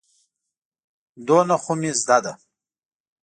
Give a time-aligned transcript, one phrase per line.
[1.27, 2.33] دومره خو مې زده ده.